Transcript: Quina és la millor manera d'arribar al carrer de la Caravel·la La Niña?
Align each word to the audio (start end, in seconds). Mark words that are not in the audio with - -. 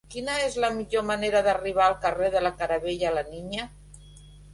Quina 0.13 0.35
és 0.43 0.55
la 0.61 0.69
millor 0.77 1.03
manera 1.09 1.41
d'arribar 1.47 1.83
al 1.87 1.97
carrer 2.05 2.31
de 2.37 2.41
la 2.45 2.53
Caravel·la 2.63 3.13
La 3.19 3.25
Niña? 3.29 3.67